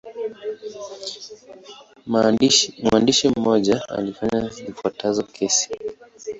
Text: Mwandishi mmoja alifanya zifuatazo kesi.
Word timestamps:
Mwandishi 2.83 3.29
mmoja 3.35 3.89
alifanya 3.89 4.49
zifuatazo 4.49 5.23
kesi. 5.23 5.77